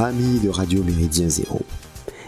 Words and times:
Amis 0.00 0.38
de 0.38 0.48
Radio 0.48 0.84
Méridien 0.84 1.28
Zéro, 1.28 1.60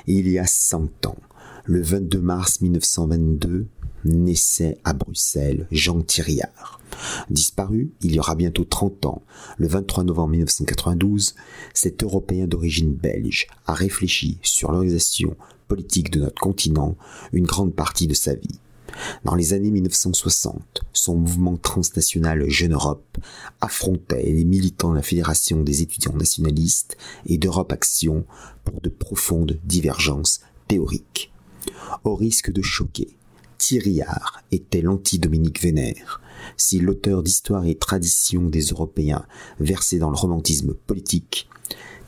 il 0.08 0.28
y 0.28 0.40
a 0.40 0.46
100 0.46 1.06
ans, 1.06 1.16
le 1.64 1.80
22 1.80 2.18
mars 2.18 2.60
1922, 2.62 3.68
naissait 4.04 4.78
à 4.82 4.92
Bruxelles 4.92 5.68
Jean 5.70 6.00
Thiriard. 6.02 6.80
Disparu 7.30 7.92
il 8.02 8.16
y 8.16 8.18
aura 8.18 8.34
bientôt 8.34 8.64
30 8.64 9.06
ans, 9.06 9.22
le 9.56 9.68
23 9.68 10.02
novembre 10.02 10.30
1992, 10.30 11.36
cet 11.72 12.02
Européen 12.02 12.48
d'origine 12.48 12.92
belge 12.92 13.46
a 13.66 13.74
réfléchi 13.74 14.40
sur 14.42 14.72
l'organisation 14.72 15.36
politique 15.68 16.10
de 16.10 16.18
notre 16.18 16.40
continent 16.40 16.96
une 17.32 17.46
grande 17.46 17.74
partie 17.74 18.08
de 18.08 18.14
sa 18.14 18.34
vie. 18.34 18.58
Dans 19.24 19.34
les 19.34 19.52
années 19.52 19.70
1960, 19.70 20.82
son 20.92 21.16
mouvement 21.16 21.56
transnational 21.56 22.48
Jeune 22.48 22.72
Europe 22.72 23.18
affrontait 23.60 24.22
les 24.22 24.44
militants 24.44 24.90
de 24.90 24.96
la 24.96 25.02
Fédération 25.02 25.62
des 25.62 25.82
étudiants 25.82 26.16
nationalistes 26.16 26.96
et 27.26 27.38
d'Europe 27.38 27.72
Action 27.72 28.24
pour 28.64 28.80
de 28.80 28.88
profondes 28.88 29.58
divergences 29.64 30.40
théoriques. 30.68 31.32
Au 32.04 32.14
risque 32.14 32.52
de 32.52 32.62
choquer, 32.62 33.16
Thiriard 33.58 34.42
était 34.52 34.80
l'anti-Dominique 34.80 35.60
Vénère. 35.60 36.20
Si 36.56 36.78
l'auteur 36.78 37.22
d'Histoire 37.22 37.66
et 37.66 37.74
Tradition 37.74 38.48
des 38.48 38.62
Européens 38.62 39.26
versait 39.58 39.98
dans 39.98 40.10
le 40.10 40.16
romantisme 40.16 40.72
politique, 40.72 41.48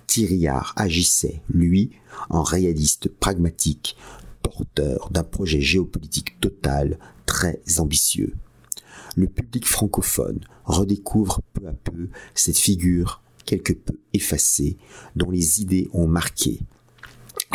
Thiriard 0.06 0.72
agissait, 0.76 1.42
lui, 1.48 1.90
en 2.30 2.42
réaliste 2.42 3.08
pragmatique, 3.08 3.96
porteur 4.42 5.10
d'un 5.10 5.24
projet 5.24 5.60
géopolitique 5.60 6.40
total 6.40 6.98
très 7.26 7.60
ambitieux. 7.78 8.34
Le 9.16 9.26
public 9.26 9.66
francophone 9.66 10.40
redécouvre 10.64 11.40
peu 11.52 11.66
à 11.66 11.72
peu 11.72 12.08
cette 12.34 12.58
figure 12.58 13.22
quelque 13.44 13.72
peu 13.72 13.98
effacée 14.12 14.76
dont 15.16 15.30
les 15.30 15.60
idées 15.60 15.88
ont 15.92 16.06
marqué 16.06 16.60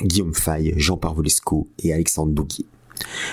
Guillaume 0.03 0.33
Faye, 0.33 0.73
Jean 0.77 0.97
Parvolesco 0.97 1.67
et 1.79 1.93
Alexandre 1.93 2.31
Bouguier. 2.31 2.65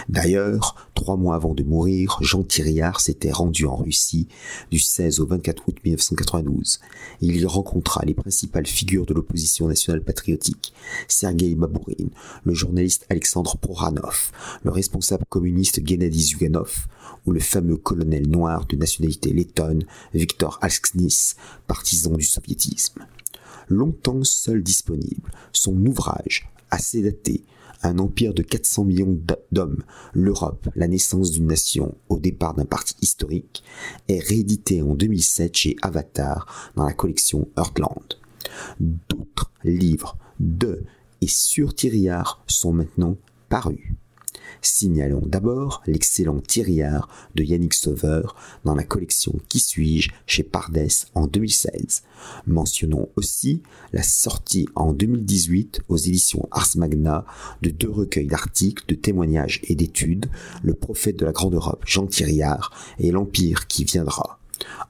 D'ailleurs, 0.09 0.89
trois 0.95 1.17
mois 1.17 1.37
avant 1.37 1.55
de 1.55 1.63
mourir, 1.63 2.19
Jean 2.21 2.43
Thiriard 2.43 3.01
s'était 3.01 3.33
rendu 3.33 3.67
en 3.67 3.77
Russie 3.77 4.29
du 4.71 4.79
16 4.79 5.21
au 5.21 5.27
24 5.27 5.69
août 5.69 5.77
1992. 5.85 6.81
Il 7.21 7.37
y 7.37 7.45
rencontra 7.45 8.05
les 8.05 8.15
principales 8.15 8.67
figures 8.67 9.07
de 9.07 9.15
l'opposition 9.15 9.69
nationale 9.69 10.03
patriotique, 10.03 10.73
Sergei 11.09 11.55
Babourine, 11.55 12.11
le 12.45 12.55
journaliste 12.55 13.07
Alexandre 13.09 13.57
Proranov, 13.57 14.31
le 14.63 14.71
responsable 14.71 15.25
communiste 15.29 15.81
Gennady 15.85 16.23
Zyuganov, 16.23 16.87
ou 17.27 17.33
le 17.33 17.41
fameux 17.41 17.77
colonel 17.77 18.29
noir 18.29 18.67
de 18.67 18.77
nationalité 18.77 19.33
lettonne 19.33 19.85
Viktor 20.13 20.59
Alksnis, 20.63 21.35
partisan 21.67 22.13
du 22.13 22.25
soviétisme. 22.25 23.07
Longtemps 23.69 24.25
seul 24.25 24.63
disponible, 24.63 25.31
son 25.53 25.75
ouvrage, 25.87 26.49
assez 26.71 27.03
daté, 27.03 27.45
un 27.85 27.99
empire 27.99 28.35
de 28.35 28.43
400 28.43 28.85
millions 28.85 29.19
d'hommes, 29.53 29.83
l'Europe, 30.13 30.69
la 30.75 30.89
naissance 30.89 31.31
d'une 31.31 31.47
nation 31.47 31.95
au 32.09 32.19
départ 32.19 32.55
d'un 32.55 32.65
parti 32.65 32.95
historique, 33.03 33.63
est 34.09 34.21
réédité 34.21 34.83
en 34.83 34.95
2007 34.95 35.57
chez 35.57 35.77
Avatar 35.83 36.73
dans 36.77 36.85
la 36.85 36.93
collection 36.93 37.49
Heartland. 37.57 38.19
D'autres 38.81 39.51
livres 39.65 40.17
de 40.41 40.85
et 41.21 41.27
sur 41.27 41.75
Thiriard 41.75 42.43
sont 42.47 42.73
maintenant 42.73 43.17
parus. 43.49 43.95
Signalons 44.63 45.23
d'abord 45.25 45.83
l'excellent 45.87 46.41
Thiriard 46.41 47.09
de 47.35 47.43
Yannick 47.43 47.75
Sauveur 47.75 48.37
dans 48.65 48.75
la 48.75 48.85
collection 48.85 49.35
Qui 49.49 49.61
suis-je 49.61 50.11
chez 50.27 50.43
Pardès 50.43 51.07
en 51.15 51.27
2016. 51.27 52.03
Mentionnons 52.47 53.09
aussi 53.17 53.63
la 53.93 54.03
sortie 54.03 54.69
en 54.75 54.93
2018 54.93 55.83
aux 55.89 55.97
éditions 55.97 56.49
Ars 56.51 56.77
Magna 56.77 57.25
de 57.63 57.71
deux 57.71 57.91
recueils 57.91 58.27
d'articles, 58.27 58.85
de 58.89 58.95
témoignages 58.95 59.61
et 59.65 59.75
d'études, 59.75 60.27
Le 60.63 60.75
prophète 60.75 61.19
de 61.19 61.25
la 61.25 61.33
Grande 61.33 61.55
Europe 61.55 61.85
Jean 61.87 62.07
Thiriard 62.07 62.73
et 62.99 63.11
L'Empire 63.11 63.67
qui 63.67 63.85
viendra. 63.85 64.39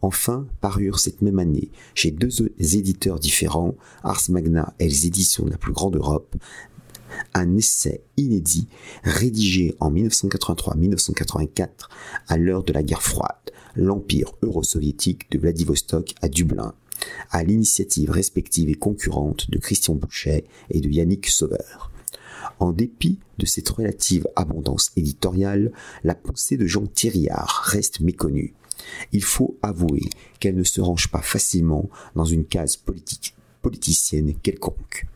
Enfin, 0.02 0.46
parurent 0.60 0.98
cette 0.98 1.22
même 1.22 1.38
année, 1.38 1.70
chez 1.94 2.10
deux 2.10 2.30
éditeurs 2.58 3.18
différents, 3.18 3.74
Ars 4.02 4.22
Magna 4.28 4.74
et 4.78 4.86
les 4.86 5.06
éditions 5.06 5.44
de 5.44 5.50
la 5.50 5.56
plus 5.56 5.72
grande 5.72 5.96
Europe, 5.96 6.36
un 7.34 7.56
essai 7.56 8.02
inédit 8.16 8.68
rédigé 9.02 9.74
en 9.80 9.92
1983-1984 9.92 11.68
à 12.28 12.36
l'heure 12.36 12.64
de 12.64 12.72
la 12.72 12.82
guerre 12.82 13.02
froide, 13.02 13.50
l'empire 13.76 14.32
euro-soviétique 14.42 15.30
de 15.30 15.38
Vladivostok 15.38 16.14
à 16.22 16.28
Dublin, 16.28 16.74
à 17.30 17.42
l'initiative 17.44 18.10
respective 18.10 18.68
et 18.68 18.74
concurrente 18.74 19.50
de 19.50 19.58
Christian 19.58 19.94
Bouchet 19.94 20.44
et 20.70 20.80
de 20.80 20.88
Yannick 20.88 21.28
Sauveur. 21.28 21.90
En 22.60 22.72
dépit 22.72 23.18
de 23.38 23.46
cette 23.46 23.68
relative 23.68 24.28
abondance 24.36 24.92
éditoriale, 24.96 25.72
la 26.04 26.14
pensée 26.14 26.56
de 26.56 26.66
Jean 26.66 26.86
Thiriard 26.86 27.62
reste 27.64 28.00
méconnue. 28.00 28.54
Il 29.12 29.24
faut 29.24 29.56
avouer 29.62 30.08
qu'elle 30.40 30.56
ne 30.56 30.64
se 30.64 30.80
range 30.80 31.10
pas 31.10 31.22
facilement 31.22 31.88
dans 32.14 32.24
une 32.24 32.44
case 32.44 32.78
politicienne 33.62 34.34
quelconque. 34.42 35.06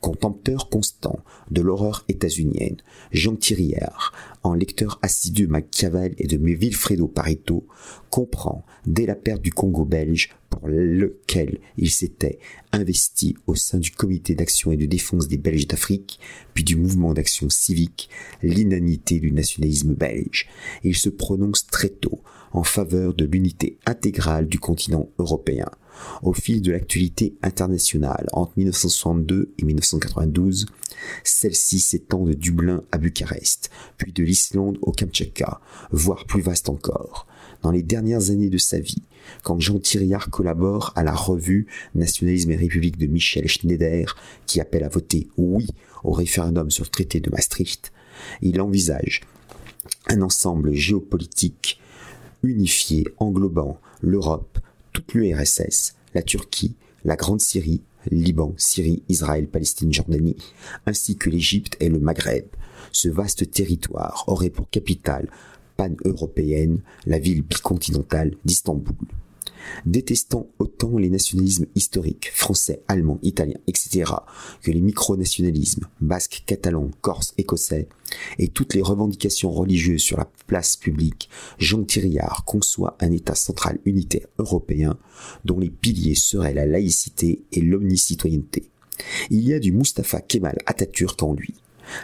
Contempteur 0.00 0.68
constant 0.68 1.18
de 1.50 1.62
l'horreur 1.62 2.04
états-unienne, 2.08 2.76
Jean 3.12 3.36
Thiriard, 3.36 4.12
en 4.42 4.54
lecteur 4.54 4.98
assidu 5.02 5.46
de 5.46 5.52
Machiavel 5.52 6.14
et 6.18 6.26
de 6.26 6.36
Vilfredo 6.36 7.08
Pareto, 7.08 7.66
comprend, 8.10 8.64
dès 8.86 9.06
la 9.06 9.14
perte 9.14 9.42
du 9.42 9.52
Congo 9.52 9.84
belge, 9.84 10.30
pour 10.50 10.68
lequel 10.68 11.58
il 11.76 11.90
s'était 11.90 12.38
investi 12.72 13.36
au 13.46 13.54
sein 13.54 13.78
du 13.78 13.90
comité 13.90 14.34
d'action 14.34 14.70
et 14.72 14.76
de 14.76 14.86
défense 14.86 15.28
des 15.28 15.38
Belges 15.38 15.66
d'Afrique, 15.66 16.18
puis 16.54 16.64
du 16.64 16.76
mouvement 16.76 17.12
d'action 17.12 17.50
civique, 17.50 18.08
l'inanité 18.42 19.18
du 19.18 19.32
nationalisme 19.32 19.94
belge. 19.94 20.48
Il 20.84 20.96
se 20.96 21.08
prononce 21.08 21.66
très 21.66 21.88
tôt 21.88 22.22
en 22.52 22.64
faveur 22.64 23.12
de 23.12 23.24
l'unité 23.24 23.78
intégrale 23.86 24.46
du 24.46 24.58
continent 24.58 25.08
européen. 25.18 25.68
Au 26.22 26.32
fil 26.32 26.62
de 26.62 26.72
l'actualité 26.72 27.34
internationale 27.42 28.26
entre 28.32 28.52
1962 28.56 29.52
et 29.58 29.64
1992, 29.66 30.66
celle-ci 31.24 31.80
s'étend 31.80 32.24
de 32.24 32.32
Dublin 32.32 32.82
à 32.92 32.98
Bucarest, 32.98 33.70
puis 33.98 34.12
de 34.12 34.22
l'Islande 34.22 34.78
au 34.82 34.92
Kamtchatka, 34.92 35.60
voire 35.90 36.24
plus 36.24 36.42
vaste 36.42 36.68
encore. 36.68 37.26
Dans 37.62 37.70
les 37.70 37.82
dernières 37.82 38.30
années 38.30 38.50
de 38.50 38.58
sa 38.58 38.78
vie, 38.78 39.02
quand 39.42 39.60
Jean 39.60 39.78
Thiriard 39.78 40.30
collabore 40.30 40.92
à 40.94 41.02
la 41.02 41.14
revue 41.14 41.66
Nationalisme 41.94 42.52
et 42.52 42.56
République 42.56 42.98
de 42.98 43.06
Michel 43.06 43.48
Schneider, 43.48 44.16
qui 44.46 44.60
appelle 44.60 44.84
à 44.84 44.88
voter 44.88 45.28
oui 45.36 45.66
au 46.04 46.12
référendum 46.12 46.70
sur 46.70 46.84
le 46.84 46.90
traité 46.90 47.20
de 47.20 47.30
Maastricht, 47.30 47.92
il 48.40 48.60
envisage 48.60 49.22
un 50.08 50.22
ensemble 50.22 50.74
géopolitique 50.74 51.80
unifié 52.42 53.06
englobant 53.18 53.80
l'Europe, 54.00 54.58
toute 54.92 55.12
l'URSS, 55.14 55.94
la 56.14 56.22
Turquie, 56.22 56.76
la 57.04 57.16
Grande 57.16 57.40
Syrie, 57.40 57.82
Liban, 58.10 58.54
Syrie, 58.56 59.02
Israël, 59.08 59.48
Palestine, 59.48 59.92
Jordanie, 59.92 60.36
ainsi 60.86 61.16
que 61.16 61.30
l'Égypte 61.30 61.76
et 61.80 61.88
le 61.88 61.98
Maghreb. 61.98 62.46
Ce 62.92 63.08
vaste 63.08 63.50
territoire 63.50 64.24
aurait 64.26 64.50
pour 64.50 64.70
capitale 64.70 65.28
pan-européenne 65.76 66.80
la 67.04 67.18
ville 67.18 67.42
bicontinentale 67.42 68.34
d'Istanbul. 68.44 68.94
Détestant 69.84 70.48
autant 70.58 70.98
les 70.98 71.10
nationalismes 71.10 71.66
historiques, 71.74 72.30
français, 72.32 72.82
allemands, 72.88 73.18
italiens, 73.22 73.60
etc., 73.66 74.12
que 74.62 74.70
les 74.70 74.80
micronationalismes, 74.80 75.86
basques, 76.00 76.42
catalans, 76.46 76.90
corses, 77.00 77.34
écossais, 77.38 77.88
et 78.38 78.48
toutes 78.48 78.74
les 78.74 78.82
revendications 78.82 79.50
religieuses 79.50 80.02
sur 80.02 80.16
la 80.16 80.28
place 80.46 80.76
publique, 80.76 81.28
Jean 81.58 81.84
Thiriard 81.84 82.44
conçoit 82.44 82.96
un 83.00 83.10
État 83.12 83.34
central 83.34 83.78
unitaire 83.84 84.26
européen 84.38 84.98
dont 85.44 85.58
les 85.58 85.70
piliers 85.70 86.14
seraient 86.14 86.54
la 86.54 86.66
laïcité 86.66 87.44
et 87.52 87.60
l'omnicitoyenneté. 87.60 88.70
Il 89.30 89.46
y 89.46 89.52
a 89.52 89.58
du 89.58 89.72
Mustapha 89.72 90.20
Kemal 90.20 90.58
Atatürk 90.66 91.22
en 91.22 91.34
lui, 91.34 91.54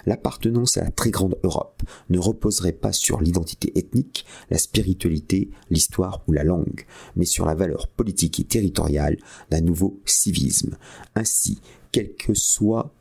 L'appartenance 0.07 0.77
à 0.77 0.85
la 0.85 0.91
très 0.91 1.11
grande 1.11 1.39
Europe 1.43 1.83
ne 2.11 2.19
reposerait 2.19 2.73
pas 2.73 2.93
sur 2.93 3.21
l'identité 3.21 3.73
ethnique, 3.79 4.25
la 4.51 4.59
spiritualité, 4.59 5.51
l'histoire 5.71 6.23
ou 6.27 6.33
la 6.33 6.45
langue, 6.45 6.85
mais 7.17 7.25
sur 7.25 7.47
la 7.47 7.55
valeur 7.55 7.89
politique 7.89 8.41
et 8.41 8.45
territoriale 8.45 9.17
d'un 9.51 9.61
nouveau 9.61 10.01
civisme. 10.05 10.77
Ainsi, 11.15 11.61
quel 11.91 12.15
que 12.15 12.35
soit 12.35 12.93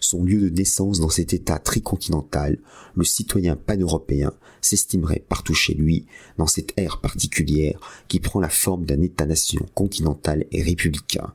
son 0.00 0.24
lieu 0.24 0.40
de 0.40 0.48
naissance 0.48 1.00
dans 1.00 1.08
cet 1.08 1.32
État 1.32 1.58
tricontinental, 1.58 2.58
le 2.94 3.04
citoyen 3.04 3.56
pan-européen 3.56 4.32
s'estimerait 4.60 5.24
partout 5.28 5.54
chez 5.54 5.74
lui, 5.74 6.06
dans 6.36 6.46
cette 6.46 6.72
ère 6.76 7.00
particulière 7.00 7.80
qui 8.08 8.20
prend 8.20 8.40
la 8.40 8.48
forme 8.48 8.84
d'un 8.84 9.00
État-nation 9.02 9.66
continental 9.74 10.44
et 10.52 10.62
républicain. 10.62 11.32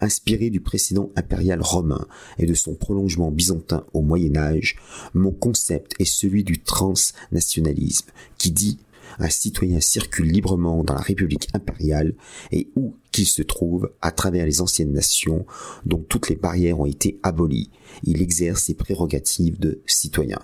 Inspiré 0.00 0.50
du 0.50 0.60
précédent 0.60 1.10
impérial 1.16 1.60
romain 1.62 2.06
et 2.38 2.46
de 2.46 2.54
son 2.54 2.74
prolongement 2.74 3.30
byzantin 3.30 3.84
au 3.92 4.02
Moyen 4.02 4.36
Âge, 4.36 4.76
mon 5.14 5.32
concept 5.32 5.94
est 5.98 6.04
celui 6.04 6.44
du 6.44 6.60
transnationalisme, 6.60 8.10
qui 8.38 8.50
dit 8.50 8.78
un 9.18 9.28
citoyen 9.28 9.80
circule 9.80 10.30
librement 10.30 10.84
dans 10.84 10.94
la 10.94 11.00
République 11.00 11.48
impériale 11.52 12.14
et 12.52 12.68
où 12.76 12.94
qu'il 13.12 13.26
se 13.26 13.42
trouve 13.42 13.90
à 14.02 14.12
travers 14.12 14.46
les 14.46 14.60
anciennes 14.60 14.92
nations 14.92 15.46
dont 15.84 16.04
toutes 16.08 16.28
les 16.28 16.36
barrières 16.36 16.80
ont 16.80 16.86
été 16.86 17.18
abolies, 17.22 17.70
il 18.04 18.22
exerce 18.22 18.64
ses 18.64 18.74
prérogatives 18.74 19.58
de 19.58 19.82
citoyen. 19.86 20.38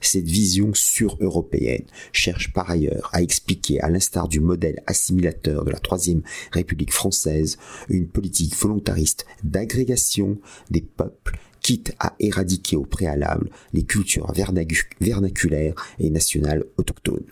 Cette 0.00 0.28
vision 0.28 0.72
sur-européenne 0.74 1.84
cherche 2.12 2.52
par 2.52 2.70
ailleurs 2.70 3.10
à 3.12 3.22
expliquer, 3.22 3.80
à 3.80 3.88
l'instar 3.88 4.28
du 4.28 4.40
modèle 4.40 4.82
assimilateur 4.86 5.64
de 5.64 5.70
la 5.70 5.78
Troisième 5.78 6.22
République 6.52 6.92
française, 6.92 7.58
une 7.88 8.08
politique 8.08 8.56
volontariste 8.56 9.26
d'agrégation 9.42 10.38
des 10.70 10.82
peuples 10.82 11.38
quitte 11.62 11.92
à 11.98 12.14
éradiquer 12.18 12.76
au 12.76 12.84
préalable 12.84 13.50
les 13.72 13.82
cultures 13.82 14.32
vernaculaires 14.32 15.74
et 15.98 16.10
nationales 16.10 16.64
autochtones. 16.78 17.26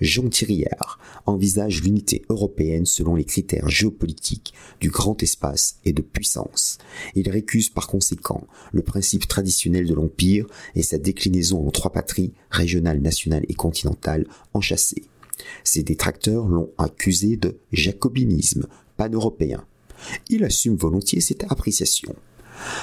Jean 0.00 0.28
Thiriard 0.28 0.98
envisage 1.26 1.82
l'unité 1.82 2.22
européenne 2.28 2.86
selon 2.86 3.14
les 3.14 3.24
critères 3.24 3.68
géopolitiques 3.68 4.54
du 4.80 4.90
grand 4.90 5.22
espace 5.22 5.78
et 5.84 5.92
de 5.92 6.02
puissance. 6.02 6.78
Il 7.14 7.30
récuse 7.30 7.68
par 7.68 7.86
conséquent 7.86 8.46
le 8.72 8.82
principe 8.82 9.28
traditionnel 9.28 9.86
de 9.86 9.94
l'Empire 9.94 10.46
et 10.74 10.82
sa 10.82 10.98
déclinaison 10.98 11.66
en 11.66 11.70
trois 11.70 11.92
patries, 11.92 12.32
régionales, 12.50 13.00
nationales 13.00 13.46
et 13.48 13.54
continentales, 13.54 14.26
enchâssées. 14.52 15.04
Ses 15.64 15.82
détracteurs 15.82 16.46
l'ont 16.46 16.70
accusé 16.78 17.36
de 17.36 17.58
jacobinisme 17.72 18.66
pan-européen. 18.96 19.64
Il 20.28 20.44
assume 20.44 20.76
volontiers 20.76 21.20
cette 21.20 21.44
appréciation. 21.50 22.14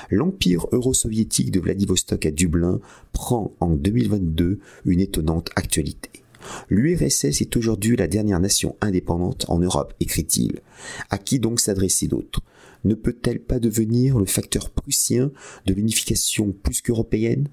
L'empire 0.09 0.67
euro-soviétique 0.71 1.51
de 1.51 1.59
Vladivostok 1.59 2.25
à 2.25 2.31
Dublin 2.31 2.79
prend 3.13 3.53
en 3.59 3.69
2022 3.69 4.59
une 4.85 4.99
étonnante 4.99 5.49
actualité. 5.55 6.20
L'URSS 6.69 7.41
est 7.41 7.57
aujourd'hui 7.57 7.95
la 7.95 8.07
dernière 8.07 8.39
nation 8.39 8.75
indépendante 8.81 9.45
en 9.49 9.59
Europe, 9.59 9.93
écrit-il. 9.99 10.61
À 11.09 11.17
qui 11.17 11.39
donc 11.39 11.59
s'adresser 11.59 12.07
d'autre? 12.07 12.41
Ne 12.83 12.95
peut-elle 12.95 13.39
pas 13.39 13.59
devenir 13.59 14.17
le 14.17 14.25
facteur 14.25 14.69
prussien 14.69 15.31
de 15.65 15.73
l'unification 15.73 16.51
plus 16.51 16.81
qu'européenne? 16.81 17.47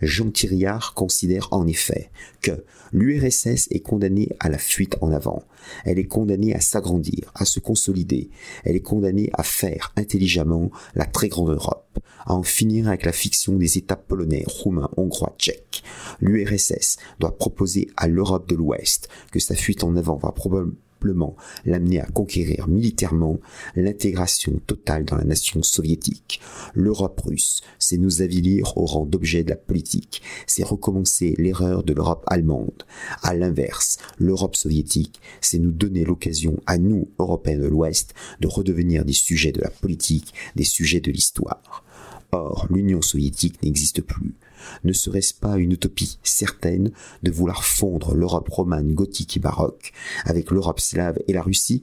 Jean 0.00 0.30
Thiriard 0.30 0.94
considère 0.94 1.48
en 1.52 1.66
effet 1.66 2.10
que 2.40 2.64
l'URSS 2.92 3.68
est 3.70 3.80
condamnée 3.80 4.28
à 4.40 4.48
la 4.48 4.58
fuite 4.58 4.96
en 5.00 5.12
avant, 5.12 5.42
elle 5.84 5.98
est 5.98 6.06
condamnée 6.06 6.54
à 6.54 6.60
s'agrandir, 6.60 7.32
à 7.34 7.44
se 7.44 7.60
consolider, 7.60 8.30
elle 8.64 8.76
est 8.76 8.80
condamnée 8.80 9.30
à 9.34 9.42
faire 9.42 9.92
intelligemment 9.96 10.70
la 10.94 11.06
très 11.06 11.28
grande 11.28 11.50
Europe, 11.50 11.98
à 12.24 12.34
en 12.34 12.42
finir 12.42 12.88
avec 12.88 13.04
la 13.04 13.12
fiction 13.12 13.56
des 13.56 13.78
États 13.78 13.96
polonais, 13.96 14.44
roumains, 14.46 14.90
hongrois, 14.96 15.34
tchèques. 15.38 15.82
L'URSS 16.20 16.98
doit 17.18 17.36
proposer 17.36 17.88
à 17.96 18.08
l'Europe 18.08 18.48
de 18.48 18.56
l'Ouest 18.56 19.08
que 19.30 19.40
sa 19.40 19.54
fuite 19.54 19.84
en 19.84 19.96
avant 19.96 20.16
va 20.16 20.32
probablement 20.32 20.76
l'amener 21.64 22.00
à 22.00 22.06
conquérir 22.06 22.68
militairement 22.68 23.38
l'intégration 23.74 24.60
totale 24.66 25.04
dans 25.04 25.16
la 25.16 25.24
nation 25.24 25.62
soviétique. 25.62 26.40
L'Europe 26.74 27.20
russe, 27.24 27.62
c'est 27.78 27.98
nous 27.98 28.22
avilir 28.22 28.76
au 28.76 28.86
rang 28.86 29.06
d'objet 29.06 29.44
de 29.44 29.50
la 29.50 29.56
politique, 29.56 30.22
c'est 30.46 30.64
recommencer 30.64 31.34
l'erreur 31.38 31.82
de 31.82 31.92
l'Europe 31.92 32.24
allemande. 32.26 32.84
À 33.22 33.34
l'inverse, 33.34 33.98
l'Europe 34.18 34.56
soviétique, 34.56 35.20
c'est 35.40 35.58
nous 35.58 35.72
donner 35.72 36.04
l'occasion 36.04 36.60
à 36.66 36.78
nous, 36.78 37.08
Européens 37.18 37.58
de 37.58 37.66
l'Ouest, 37.66 38.14
de 38.40 38.48
redevenir 38.48 39.04
des 39.04 39.12
sujets 39.12 39.52
de 39.52 39.60
la 39.60 39.70
politique, 39.70 40.32
des 40.56 40.64
sujets 40.64 41.00
de 41.00 41.10
l'histoire. 41.10 41.84
Or, 42.32 42.66
l'Union 42.70 43.02
soviétique 43.02 43.62
n'existe 43.62 44.00
plus. 44.00 44.34
Ne 44.84 44.92
serait-ce 44.92 45.34
pas 45.34 45.56
une 45.56 45.72
utopie 45.72 46.18
certaine 46.22 46.90
de 47.22 47.30
vouloir 47.30 47.64
fondre 47.64 48.14
l'Europe 48.14 48.48
romane, 48.48 48.94
gothique 48.94 49.36
et 49.36 49.40
baroque 49.40 49.92
avec 50.24 50.50
l'Europe 50.50 50.80
slave 50.80 51.18
et 51.28 51.32
la 51.32 51.42
Russie? 51.42 51.82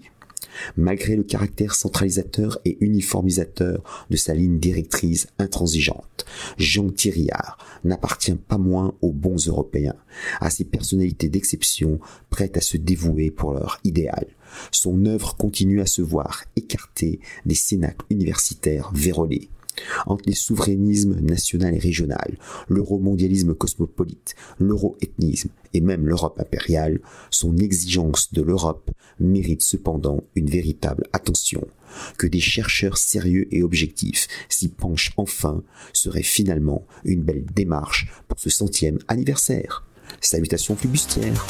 Malgré 0.78 1.16
le 1.16 1.24
caractère 1.24 1.76
centralisateur 1.76 2.60
et 2.66 2.78
uniformisateur 2.81 4.06
de 4.10 4.18
sa 4.18 4.34
ligne 4.34 4.58
directrice 4.58 5.28
intransigeante. 5.38 6.26
Jean 6.58 6.90
Thiriard 6.90 7.58
n'appartient 7.84 8.34
pas 8.34 8.58
moins 8.58 8.96
aux 9.02 9.12
bons 9.12 9.48
Européens, 9.48 9.96
à 10.40 10.50
ces 10.50 10.64
personnalités 10.64 11.30
d'exception 11.30 12.00
prêtes 12.30 12.58
à 12.58 12.62
se 12.62 12.78
dévouer 12.78 13.31
pour 13.31 13.54
leur 13.54 13.80
idéal. 13.84 14.28
Son 14.72 15.06
œuvre 15.06 15.36
continue 15.36 15.81
à 15.81 15.86
se 15.86 16.02
voir 16.02 16.44
écartée 16.56 17.20
des 17.46 17.56
cénacles 17.56 18.06
universitaires 18.10 18.92
vérolés 18.94 19.50
entre 20.06 20.24
les 20.26 20.36
souverainismes 20.36 21.20
national 21.22 21.76
et 21.76 21.80
régional, 21.80 22.38
l'euromondialisme 22.68 23.54
cosmopolite, 23.54 24.36
l'euro-ethnisme 24.60 25.50
et 25.74 25.81
même 25.81 26.08
l'Europe 26.08 26.40
impériale, 26.40 27.00
son 27.30 27.58
exigence 27.58 28.34
de 28.34 28.42
l'Europe 28.42 28.92
mérite 29.20 29.62
cependant 29.62 30.24
une 30.36 30.50
véritable 30.50 31.06
attention. 31.14 31.66
Que 32.18 32.28
des 32.28 32.40
chercheurs 32.40 32.98
sérieux 32.98 33.48
et 33.52 33.64
objectifs 33.64 34.28
s'y 34.48 34.70
penchent 34.70 35.12
enfin 35.18 35.64
serait 35.94 36.24
finalement 36.24 36.86
une 37.04 37.24
belle 37.24 37.46
démarche 37.56 38.08
pour 38.28 38.40
ce 38.40 38.50
centième 38.50 39.00
anniversaire. 39.08 39.86
Salutations 40.22 40.76
flibustières. 40.76 41.46